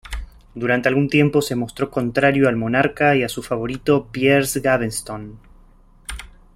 Durante 0.55 0.89
algún 0.89 1.09
tiempo 1.09 1.43
se 1.43 1.55
mostró 1.55 1.91
contrario 1.91 2.49
al 2.49 2.55
monarca 2.55 3.15
y 3.15 3.21
a 3.21 3.29
su 3.29 3.43
favorito 3.43 4.07
Piers 4.11 4.57
Gaveston. 4.57 5.37